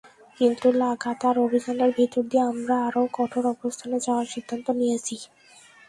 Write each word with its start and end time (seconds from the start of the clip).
কিন্তু 0.37 0.67
লাগাতার 0.81 1.35
অভিযানের 1.39 1.91
ভেতর 1.97 2.23
দিয়ে 2.23 2.47
আমরা 2.51 2.75
আরও 2.87 3.03
কঠোর 3.13 3.43
অবস্থানে 3.55 3.97
যাওয়ার 4.05 4.27
সিদ্ধান্ত 4.33 4.67
নিয়েছি। 4.79 5.15